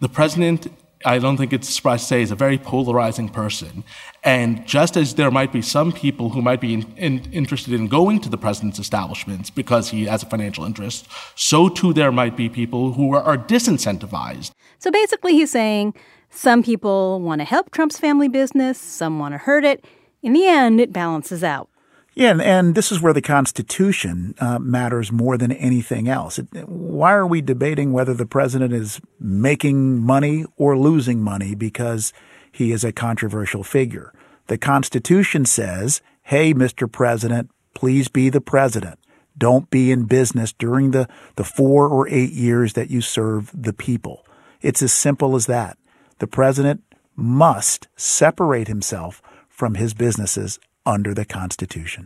The 0.00 0.10
president 0.10 0.66
I 1.06 1.20
don't 1.20 1.36
think 1.36 1.52
it's 1.52 1.68
surprise 1.68 2.00
to 2.00 2.06
say, 2.06 2.22
is 2.22 2.32
a 2.32 2.36
very 2.36 2.58
polarizing 2.58 3.28
person. 3.28 3.84
And 4.24 4.66
just 4.66 4.96
as 4.96 5.14
there 5.14 5.30
might 5.30 5.52
be 5.52 5.62
some 5.62 5.92
people 5.92 6.30
who 6.30 6.42
might 6.42 6.60
be 6.60 6.74
in, 6.74 6.92
in, 6.96 7.32
interested 7.32 7.72
in 7.72 7.86
going 7.86 8.20
to 8.22 8.28
the 8.28 8.36
president's 8.36 8.80
establishments 8.80 9.48
because 9.48 9.90
he 9.90 10.06
has 10.06 10.24
a 10.24 10.26
financial 10.26 10.64
interest, 10.64 11.06
so 11.36 11.68
too 11.68 11.92
there 11.92 12.10
might 12.10 12.36
be 12.36 12.48
people 12.48 12.94
who 12.94 13.14
are, 13.14 13.22
are 13.22 13.38
disincentivized. 13.38 14.50
So 14.80 14.90
basically, 14.90 15.34
he's 15.34 15.52
saying 15.52 15.94
some 16.30 16.64
people 16.64 17.20
want 17.20 17.40
to 17.40 17.44
help 17.44 17.70
Trump's 17.70 18.00
family 18.00 18.28
business, 18.28 18.76
some 18.76 19.20
want 19.20 19.34
to 19.34 19.38
hurt 19.38 19.64
it. 19.64 19.84
In 20.24 20.32
the 20.32 20.46
end, 20.46 20.80
it 20.80 20.92
balances 20.92 21.44
out. 21.44 21.70
Yeah, 22.18 22.30
and, 22.30 22.40
and 22.40 22.74
this 22.74 22.90
is 22.90 23.02
where 23.02 23.12
the 23.12 23.20
Constitution 23.20 24.34
uh, 24.40 24.58
matters 24.58 25.12
more 25.12 25.36
than 25.36 25.52
anything 25.52 26.08
else. 26.08 26.38
It, 26.38 26.46
why 26.66 27.12
are 27.12 27.26
we 27.26 27.42
debating 27.42 27.92
whether 27.92 28.14
the 28.14 28.24
president 28.24 28.72
is 28.72 29.02
making 29.20 29.98
money 29.98 30.46
or 30.56 30.78
losing 30.78 31.20
money 31.22 31.54
because 31.54 32.14
he 32.50 32.72
is 32.72 32.84
a 32.84 32.90
controversial 32.90 33.62
figure? 33.62 34.14
The 34.46 34.56
Constitution 34.56 35.44
says, 35.44 36.00
hey, 36.22 36.54
Mr. 36.54 36.90
President, 36.90 37.50
please 37.74 38.08
be 38.08 38.30
the 38.30 38.40
president. 38.40 38.98
Don't 39.36 39.68
be 39.68 39.92
in 39.92 40.04
business 40.06 40.54
during 40.54 40.92
the, 40.92 41.10
the 41.34 41.44
four 41.44 41.86
or 41.86 42.08
eight 42.08 42.32
years 42.32 42.72
that 42.72 42.88
you 42.88 43.02
serve 43.02 43.50
the 43.52 43.74
people. 43.74 44.26
It's 44.62 44.80
as 44.80 44.94
simple 44.94 45.36
as 45.36 45.44
that. 45.46 45.76
The 46.18 46.26
president 46.26 46.82
must 47.14 47.88
separate 47.94 48.68
himself 48.68 49.20
from 49.50 49.74
his 49.74 49.92
businesses 49.92 50.58
under 50.86 51.12
the 51.12 51.24
Constitution. 51.24 52.04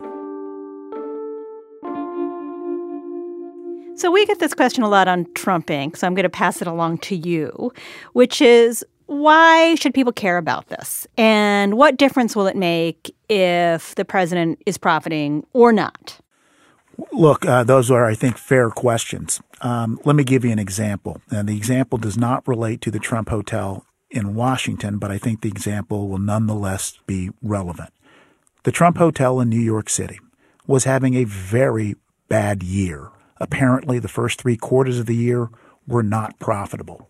So 3.95 4.09
we 4.09 4.25
get 4.25 4.39
this 4.39 4.55
question 4.55 4.83
a 4.83 4.89
lot 4.89 5.07
on 5.07 5.31
Trump 5.35 5.67
Inc., 5.67 5.95
so 5.95 6.07
I'm 6.07 6.15
going 6.15 6.23
to 6.23 6.29
pass 6.29 6.61
it 6.61 6.67
along 6.67 6.97
to 6.99 7.15
you, 7.15 7.71
which 8.13 8.41
is 8.41 8.83
why 9.05 9.75
should 9.75 9.93
people 9.93 10.13
care 10.13 10.37
about 10.37 10.69
this? 10.69 11.05
And 11.17 11.77
what 11.77 11.97
difference 11.97 12.35
will 12.35 12.47
it 12.47 12.55
make 12.55 13.13
if 13.29 13.93
the 13.95 14.05
president 14.05 14.61
is 14.65 14.77
profiting 14.77 15.45
or 15.53 15.71
not? 15.73 16.19
Look, 17.11 17.45
uh, 17.45 17.63
those 17.63 17.91
are, 17.91 18.05
I 18.05 18.15
think, 18.15 18.37
fair 18.37 18.69
questions. 18.69 19.41
Um, 19.61 19.99
let 20.05 20.15
me 20.15 20.23
give 20.23 20.45
you 20.45 20.51
an 20.51 20.59
example. 20.59 21.21
And 21.29 21.49
the 21.49 21.57
example 21.57 21.97
does 21.97 22.17
not 22.17 22.47
relate 22.47 22.81
to 22.81 22.91
the 22.91 22.99
Trump 22.99 23.29
Hotel 23.29 23.85
in 24.09 24.33
Washington, 24.33 24.97
but 24.97 25.11
I 25.11 25.17
think 25.17 25.41
the 25.41 25.49
example 25.49 26.07
will 26.07 26.19
nonetheless 26.19 26.97
be 27.05 27.31
relevant. 27.41 27.91
The 28.63 28.71
Trump 28.71 28.97
Hotel 28.97 29.39
in 29.39 29.49
New 29.49 29.59
York 29.59 29.89
City 29.89 30.19
was 30.67 30.83
having 30.83 31.15
a 31.15 31.23
very 31.23 31.95
bad 32.29 32.61
year. 32.61 33.09
Apparently, 33.37 33.97
the 33.97 34.07
first 34.07 34.39
three 34.39 34.55
quarters 34.55 34.99
of 34.99 35.07
the 35.07 35.15
year 35.15 35.49
were 35.87 36.03
not 36.03 36.37
profitable. 36.37 37.09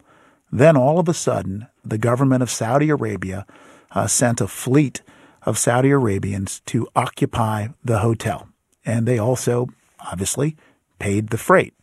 Then, 0.50 0.78
all 0.78 0.98
of 0.98 1.10
a 1.10 1.14
sudden, 1.14 1.68
the 1.84 1.98
government 1.98 2.42
of 2.42 2.50
Saudi 2.50 2.90
Arabia 2.90 3.46
uh, 3.92 4.08
sent 4.08 4.40
a 4.40 4.48
fleet 4.48 5.02
of 5.44 5.58
Saudi 5.58 5.90
Arabians 5.90 6.62
to 6.68 6.88
occupy 6.96 7.68
the 7.84 8.00
hotel. 8.00 8.48
And 8.86 9.06
they 9.06 9.20
also, 9.20 9.68
obviously, 10.00 10.56
paid 11.00 11.30
the 11.30 11.38
freight. 11.38 11.74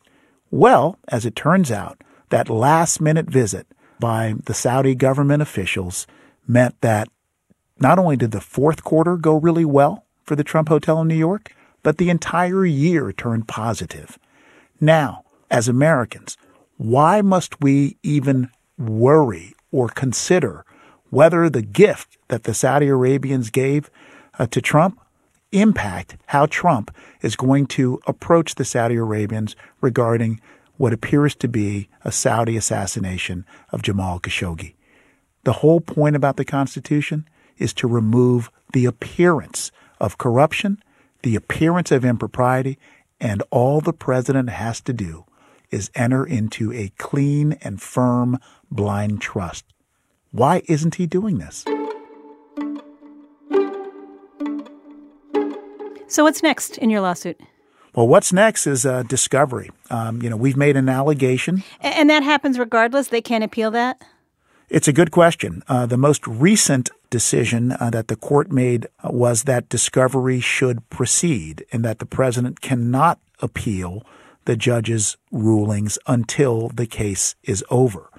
Well, 0.50 0.98
as 1.08 1.26
it 1.26 1.36
turns 1.36 1.70
out, 1.70 2.02
that 2.30 2.48
last 2.48 3.02
minute 3.02 3.28
visit 3.28 3.66
by 4.00 4.34
the 4.44 4.54
Saudi 4.54 4.94
government 4.94 5.42
officials 5.42 6.06
meant 6.46 6.80
that 6.80 7.08
not 7.80 7.98
only 7.98 8.16
did 8.16 8.30
the 8.30 8.40
fourth 8.40 8.84
quarter 8.84 9.16
go 9.16 9.36
really 9.36 9.64
well 9.64 10.04
for 10.24 10.36
the 10.36 10.44
Trump 10.44 10.68
Hotel 10.68 11.00
in 11.00 11.08
New 11.08 11.14
York, 11.14 11.54
but 11.82 11.98
the 11.98 12.10
entire 12.10 12.66
year 12.66 13.12
turned 13.12 13.48
positive. 13.48 14.18
Now, 14.80 15.24
as 15.50 15.68
Americans, 15.68 16.36
why 16.76 17.22
must 17.22 17.60
we 17.60 17.96
even 18.02 18.50
worry 18.76 19.54
or 19.72 19.88
consider 19.88 20.64
whether 21.10 21.48
the 21.48 21.62
gift 21.62 22.16
that 22.28 22.44
the 22.44 22.54
Saudi 22.54 22.88
Arabians 22.88 23.50
gave 23.50 23.90
uh, 24.38 24.46
to 24.46 24.60
Trump 24.60 25.00
impact 25.52 26.16
how 26.26 26.46
Trump 26.46 26.94
is 27.22 27.36
going 27.36 27.66
to 27.66 28.00
approach 28.06 28.54
the 28.54 28.64
Saudi 28.64 28.96
Arabians 28.96 29.56
regarding 29.80 30.40
what 30.76 30.92
appears 30.92 31.34
to 31.34 31.48
be 31.48 31.88
a 32.04 32.12
Saudi 32.12 32.56
assassination 32.56 33.44
of 33.72 33.82
Jamal 33.82 34.20
Khashoggi. 34.20 34.74
The 35.44 35.54
whole 35.54 35.80
point 35.80 36.14
about 36.14 36.36
the 36.36 36.44
Constitution 36.44 37.26
is 37.58 37.72
to 37.74 37.88
remove 37.88 38.50
the 38.72 38.86
appearance 38.86 39.70
of 40.00 40.18
corruption, 40.18 40.82
the 41.22 41.36
appearance 41.36 41.90
of 41.90 42.04
impropriety, 42.04 42.78
and 43.20 43.42
all 43.50 43.80
the 43.80 43.92
president 43.92 44.50
has 44.50 44.80
to 44.82 44.92
do 44.92 45.24
is 45.70 45.90
enter 45.94 46.24
into 46.24 46.72
a 46.72 46.92
clean 46.98 47.52
and 47.60 47.82
firm 47.82 48.38
blind 48.70 49.20
trust. 49.20 49.64
Why 50.30 50.62
isn't 50.66 50.96
he 50.96 51.06
doing 51.06 51.38
this? 51.38 51.64
So, 56.06 56.24
what's 56.24 56.42
next 56.42 56.78
in 56.78 56.88
your 56.88 57.02
lawsuit? 57.02 57.38
Well, 57.94 58.08
what's 58.08 58.32
next 58.32 58.66
is 58.66 58.86
uh, 58.86 59.02
discovery. 59.02 59.70
Um, 59.90 60.22
you 60.22 60.30
know, 60.30 60.36
we've 60.36 60.56
made 60.56 60.76
an 60.76 60.88
allegation. 60.88 61.64
And 61.80 62.08
that 62.08 62.22
happens 62.22 62.58
regardless? 62.58 63.08
They 63.08 63.20
can't 63.20 63.44
appeal 63.44 63.70
that? 63.72 64.02
It's 64.68 64.88
a 64.88 64.92
good 64.92 65.10
question. 65.10 65.62
Uh, 65.68 65.86
the 65.86 65.96
most 65.96 66.26
recent 66.26 66.90
decision 67.10 67.72
uh, 67.72 67.90
that 67.90 68.08
the 68.08 68.16
court 68.16 68.50
made 68.50 68.86
was 69.04 69.44
that 69.44 69.68
discovery 69.68 70.40
should 70.40 70.88
proceed 70.90 71.64
and 71.72 71.84
that 71.84 71.98
the 71.98 72.06
president 72.06 72.60
cannot 72.60 73.18
appeal 73.40 74.04
the 74.44 74.56
judge's 74.56 75.16
rulings 75.30 75.98
until 76.06 76.68
the 76.68 76.86
case 76.86 77.34
is 77.42 77.64
over. 77.70 78.10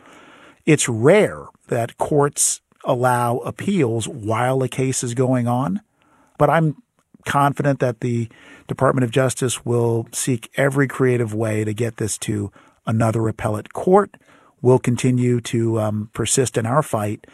It's 0.66 0.88
rare 0.88 1.46
that 1.68 1.98
courts 1.98 2.62
allow 2.84 3.38
appeals 3.40 4.08
while 4.08 4.62
a 4.62 4.70
case 4.70 5.04
is 5.04 5.14
going 5.14 5.48
on, 5.48 5.82
but 6.38 6.50
I'm 6.50 6.82
confident 7.26 7.80
that 7.80 8.02
the 8.02 8.30
Department 8.68 9.04
of 9.04 9.12
Justice 9.12 9.66
will 9.66 10.08
seek 10.12 10.52
every 10.56 10.88
creative 10.88 11.34
way 11.34 11.64
to 11.64 11.74
get 11.74 11.98
this 11.98 12.18
to 12.20 12.52
another 12.86 13.28
appellate 13.28 13.74
court. 13.74 14.16
We'll 14.62 14.80
continue 14.80 15.42
to 15.42 15.80
um, 15.80 16.10
persist 16.14 16.58
in 16.58 16.66
our 16.66 16.84
fight 16.84 17.26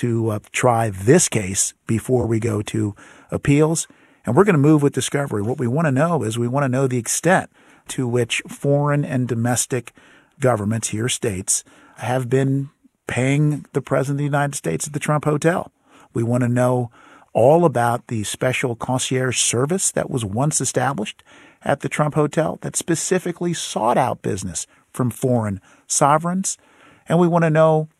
to 0.00 0.30
uh, 0.30 0.38
try 0.50 0.88
this 0.88 1.28
case 1.28 1.74
before 1.86 2.26
we 2.26 2.40
go 2.40 2.62
to 2.62 2.94
appeals. 3.30 3.86
And 4.24 4.34
we're 4.34 4.44
going 4.44 4.54
to 4.54 4.58
move 4.58 4.82
with 4.82 4.94
discovery. 4.94 5.42
What 5.42 5.58
we 5.58 5.66
want 5.66 5.86
to 5.86 5.92
know 5.92 6.22
is 6.22 6.38
we 6.38 6.48
want 6.48 6.64
to 6.64 6.68
know 6.68 6.86
the 6.86 6.96
extent 6.96 7.50
to 7.88 8.08
which 8.08 8.42
foreign 8.48 9.04
and 9.04 9.28
domestic 9.28 9.92
governments 10.38 10.88
here, 10.88 11.08
states, 11.10 11.64
have 11.98 12.30
been 12.30 12.70
paying 13.06 13.66
the 13.74 13.82
President 13.82 14.14
of 14.14 14.18
the 14.18 14.24
United 14.24 14.54
States 14.54 14.86
at 14.86 14.94
the 14.94 15.00
Trump 15.00 15.26
Hotel. 15.26 15.70
We 16.14 16.22
want 16.22 16.44
to 16.44 16.48
know 16.48 16.90
all 17.34 17.66
about 17.66 18.06
the 18.06 18.24
special 18.24 18.74
concierge 18.76 19.38
service 19.38 19.92
that 19.92 20.08
was 20.08 20.24
once 20.24 20.62
established 20.62 21.22
at 21.62 21.80
the 21.80 21.90
Trump 21.90 22.14
Hotel 22.14 22.58
that 22.62 22.74
specifically 22.74 23.52
sought 23.52 23.98
out 23.98 24.22
business 24.22 24.66
from 24.92 25.10
foreign 25.10 25.60
sovereigns. 25.86 26.56
And 27.06 27.18
we 27.18 27.28
want 27.28 27.44
to 27.44 27.50
know 27.50 27.90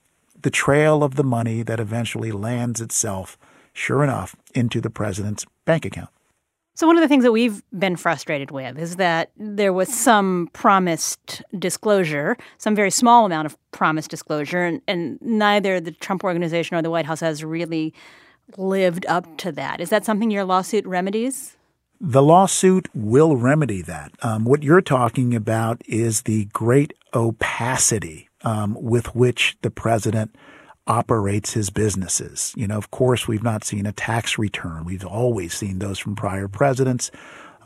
the 0.42 0.50
trail 0.50 1.02
of 1.02 1.16
the 1.16 1.24
money 1.24 1.62
that 1.62 1.80
eventually 1.80 2.32
lands 2.32 2.80
itself, 2.80 3.38
sure 3.72 4.02
enough, 4.02 4.36
into 4.54 4.80
the 4.80 4.90
president's 4.90 5.46
bank 5.64 5.84
account. 5.84 6.10
So, 6.74 6.86
one 6.86 6.96
of 6.96 7.02
the 7.02 7.08
things 7.08 7.24
that 7.24 7.32
we've 7.32 7.62
been 7.78 7.96
frustrated 7.96 8.50
with 8.50 8.78
is 8.78 8.96
that 8.96 9.32
there 9.36 9.72
was 9.72 9.92
some 9.92 10.48
promised 10.54 11.42
disclosure, 11.58 12.38
some 12.56 12.74
very 12.74 12.90
small 12.90 13.26
amount 13.26 13.46
of 13.46 13.58
promised 13.70 14.08
disclosure, 14.08 14.64
and, 14.64 14.80
and 14.88 15.20
neither 15.20 15.78
the 15.78 15.90
Trump 15.90 16.24
organization 16.24 16.76
or 16.76 16.82
the 16.82 16.88
White 16.88 17.04
House 17.04 17.20
has 17.20 17.44
really 17.44 17.92
lived 18.56 19.04
up 19.06 19.36
to 19.38 19.52
that. 19.52 19.80
Is 19.80 19.90
that 19.90 20.06
something 20.06 20.30
your 20.30 20.44
lawsuit 20.44 20.86
remedies? 20.86 21.56
The 22.00 22.22
lawsuit 22.22 22.88
will 22.94 23.36
remedy 23.36 23.82
that. 23.82 24.12
Um, 24.22 24.44
what 24.44 24.62
you're 24.62 24.80
talking 24.80 25.34
about 25.34 25.82
is 25.86 26.22
the 26.22 26.46
great 26.46 26.94
opacity 27.12 28.29
um, 28.42 28.76
with 28.80 29.14
which 29.14 29.56
the 29.62 29.70
president 29.70 30.34
operates 30.86 31.52
his 31.52 31.70
businesses. 31.70 32.52
You 32.56 32.66
know, 32.66 32.76
of 32.76 32.90
course, 32.90 33.28
we've 33.28 33.42
not 33.42 33.64
seen 33.64 33.86
a 33.86 33.92
tax 33.92 34.38
return. 34.38 34.84
We've 34.84 35.04
always 35.04 35.54
seen 35.54 35.78
those 35.78 35.98
from 35.98 36.16
prior 36.16 36.48
presidents. 36.48 37.10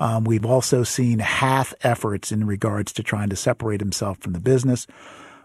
Um, 0.00 0.24
we've 0.24 0.44
also 0.44 0.82
seen 0.82 1.20
half 1.20 1.72
efforts 1.82 2.32
in 2.32 2.46
regards 2.46 2.92
to 2.94 3.02
trying 3.02 3.30
to 3.30 3.36
separate 3.36 3.80
himself 3.80 4.18
from 4.18 4.32
the 4.32 4.40
business. 4.40 4.86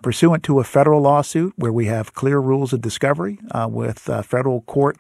Pursuant 0.02 0.44
to 0.44 0.60
a 0.60 0.64
federal 0.64 1.02
lawsuit 1.02 1.54
where 1.58 1.74
we 1.74 1.86
have 1.86 2.14
clear 2.14 2.40
rules 2.40 2.74
of 2.74 2.82
discovery 2.82 3.38
uh, 3.52 3.68
with 3.70 4.08
a 4.10 4.24
federal 4.24 4.62
court 4.62 4.98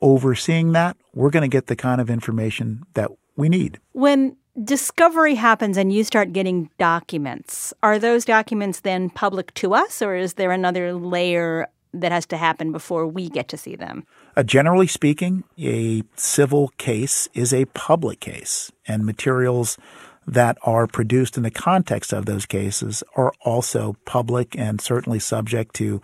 overseeing 0.00 0.72
that, 0.72 0.96
we're 1.14 1.30
going 1.30 1.42
to 1.42 1.48
get 1.48 1.66
the 1.66 1.76
kind 1.76 2.00
of 2.00 2.10
information 2.10 2.82
that 2.94 3.10
we 3.36 3.48
need. 3.48 3.78
When 3.92 4.36
discovery 4.64 5.34
happens 5.34 5.76
and 5.76 5.92
you 5.92 6.04
start 6.04 6.32
getting 6.32 6.70
documents, 6.78 7.72
are 7.82 7.98
those 7.98 8.24
documents 8.24 8.80
then 8.80 9.10
public 9.10 9.54
to 9.54 9.74
us, 9.74 10.02
or 10.02 10.16
is 10.16 10.34
there 10.34 10.50
another 10.50 10.92
layer 10.92 11.68
that 11.94 12.12
has 12.12 12.26
to 12.26 12.36
happen 12.36 12.72
before 12.72 13.06
we 13.06 13.28
get 13.28 13.48
to 13.48 13.56
see 13.56 13.76
them? 13.76 14.04
Uh, 14.36 14.42
generally 14.42 14.86
speaking, 14.86 15.44
a 15.58 16.02
civil 16.16 16.68
case 16.78 17.28
is 17.34 17.52
a 17.52 17.64
public 17.66 18.20
case, 18.20 18.70
and 18.86 19.04
materials 19.04 19.78
that 20.26 20.58
are 20.62 20.86
produced 20.86 21.36
in 21.36 21.42
the 21.42 21.50
context 21.50 22.12
of 22.12 22.26
those 22.26 22.44
cases 22.44 23.02
are 23.16 23.32
also 23.44 23.96
public 24.04 24.56
and 24.58 24.80
certainly 24.80 25.18
subject 25.18 25.74
to 25.74 26.02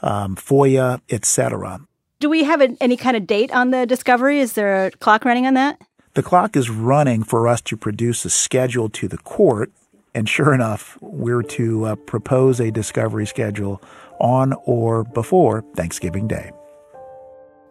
um, 0.00 0.36
FOIA, 0.36 1.00
etc. 1.10 1.80
Do 2.20 2.28
we 2.28 2.44
have 2.44 2.60
a, 2.60 2.76
any 2.80 2.96
kind 2.96 3.16
of 3.16 3.26
date 3.26 3.52
on 3.52 3.70
the 3.70 3.84
discovery? 3.84 4.38
Is 4.38 4.52
there 4.52 4.86
a 4.86 4.90
clock 4.92 5.24
running 5.24 5.46
on 5.46 5.54
that? 5.54 5.80
The 6.18 6.24
clock 6.24 6.56
is 6.56 6.68
running 6.68 7.22
for 7.22 7.46
us 7.46 7.60
to 7.60 7.76
produce 7.76 8.24
a 8.24 8.30
schedule 8.30 8.88
to 8.88 9.06
the 9.06 9.18
court, 9.18 9.70
and 10.16 10.28
sure 10.28 10.52
enough, 10.52 10.98
we're 11.00 11.44
to 11.44 11.84
uh, 11.84 11.94
propose 11.94 12.58
a 12.58 12.72
discovery 12.72 13.24
schedule 13.24 13.80
on 14.18 14.52
or 14.64 15.04
before 15.04 15.62
Thanksgiving 15.76 16.26
Day. 16.26 16.50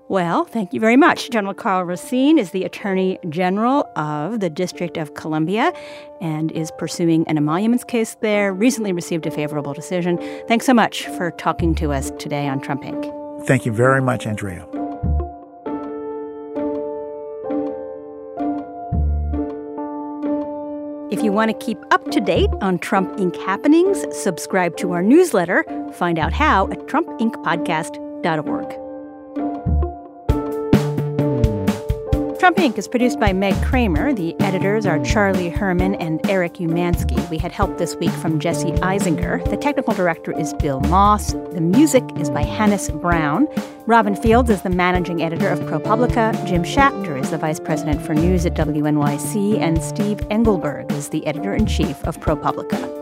Well, 0.08 0.46
thank 0.46 0.72
you 0.72 0.80
very 0.80 0.96
much. 0.96 1.30
General 1.30 1.54
Karl 1.54 1.84
Racine 1.84 2.40
is 2.40 2.52
the 2.52 2.64
Attorney 2.64 3.20
General 3.28 3.86
of 3.98 4.40
the 4.40 4.50
District 4.50 4.96
of 4.96 5.14
Columbia 5.14 5.74
and 6.22 6.50
is 6.54 6.72
pursuing 6.78 7.28
an 7.28 7.36
emoluments 7.36 7.84
case 7.84 8.16
there, 8.22 8.54
recently 8.54 8.94
received 8.94 9.26
a 9.26 9.32
favorable 9.32 9.74
decision. 9.74 10.18
Thanks 10.48 10.66
so 10.66 10.74
much 10.74 11.06
for 11.18 11.32
talking 11.32 11.76
to 11.76 11.92
us 11.92 12.14
today 12.18 12.48
on 12.48 12.62
Trump 12.62 12.84
Inc. 12.84 13.46
Thank 13.46 13.66
you 13.66 13.74
very 13.74 14.02
much, 14.02 14.26
Andrea. 14.26 14.66
If 21.18 21.24
you 21.24 21.32
want 21.32 21.50
to 21.50 21.66
keep 21.66 21.80
up 21.90 22.12
to 22.12 22.22
date 22.22 22.52
on 22.62 22.78
Trump 22.78 23.18
Inc. 23.18 23.36
happenings, 23.44 24.06
subscribe 24.16 24.78
to 24.78 24.92
our 24.92 25.02
newsletter. 25.02 25.66
Find 25.94 26.20
out 26.20 26.32
how 26.32 26.68
at 26.68 26.78
trumpincpodcast.org. 26.82 28.87
Trump 32.40 32.58
Inc. 32.58 32.78
is 32.78 32.88
produced 32.88 33.20
by 33.20 33.34
Meg 33.34 33.56
Cramer. 33.64 34.14
The 34.14 34.40
editors 34.40 34.86
are 34.86 35.04
Charlie 35.04 35.50
Herman 35.50 35.96
and 35.96 36.22
Eric 36.30 36.56
Umansky. 36.56 37.28
We 37.32 37.40
had 37.40 37.52
help 37.52 37.80
this 37.80 37.96
week 37.96 38.12
from 38.12 38.40
Jesse 38.40 38.74
Eisinger. 38.74 39.44
The 39.50 39.58
technical 39.58 39.96
director 39.96 40.38
is 40.38 40.54
Bill 40.54 40.80
Moss. 40.82 41.34
The 41.34 41.62
music 41.62 42.04
is 42.18 42.30
by 42.30 42.44
Hannis 42.44 42.92
Brown. 42.92 43.48
Robin 43.88 44.16
Fields 44.16 44.52
is 44.52 44.62
the 44.62 44.70
managing 44.70 45.24
editor 45.24 45.50
of 45.50 45.60
ProPublica. 45.62 46.46
Jim 46.46 46.62
Schachter 46.64 47.20
is 47.20 47.32
the 47.32 47.40
vice 47.40 47.60
president 47.60 48.04
for 48.04 48.14
news 48.14 48.46
at 48.46 48.54
WNYC. 48.54 49.60
And 49.60 49.82
Steve 49.82 50.20
Engelberg 50.30 50.92
is 50.92 51.10
the 51.10 51.26
editor 51.26 51.56
in 51.56 51.66
chief 51.66 52.04
of 52.04 52.20
ProPublica. 52.20 52.97